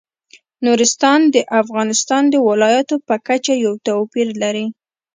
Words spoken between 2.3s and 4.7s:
ولایاتو په کچه یو توپیر لري.